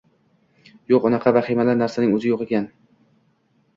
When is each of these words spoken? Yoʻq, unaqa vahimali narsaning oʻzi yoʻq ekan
Yoʻq, 0.93 1.05
unaqa 1.11 1.33
vahimali 1.37 1.77
narsaning 1.83 2.17
oʻzi 2.17 2.33
yoʻq 2.33 2.43
ekan 2.47 2.67